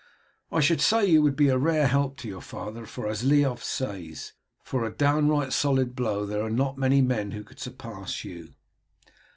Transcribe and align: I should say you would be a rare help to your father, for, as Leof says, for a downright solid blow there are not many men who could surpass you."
I 0.51 0.61
should 0.61 0.81
say 0.81 1.05
you 1.05 1.21
would 1.21 1.35
be 1.35 1.49
a 1.49 1.59
rare 1.59 1.85
help 1.87 2.17
to 2.21 2.27
your 2.27 2.41
father, 2.41 2.87
for, 2.87 3.05
as 3.07 3.23
Leof 3.23 3.61
says, 3.63 4.33
for 4.63 4.83
a 4.83 4.91
downright 4.91 5.53
solid 5.53 5.95
blow 5.95 6.25
there 6.25 6.41
are 6.41 6.49
not 6.49 6.75
many 6.75 7.03
men 7.03 7.29
who 7.33 7.43
could 7.43 7.59
surpass 7.59 8.23
you." 8.23 8.55